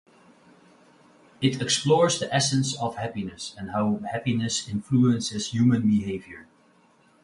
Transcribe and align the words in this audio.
It 1.41 1.61
explores 1.61 2.17
the 2.17 2.33
essence 2.33 2.75
of 2.79 2.95
happiness 2.95 3.53
and 3.55 3.69
how 3.69 3.97
happiness 4.11 4.67
influences 4.67 5.49
human 5.51 5.87
behavior. 5.87 6.47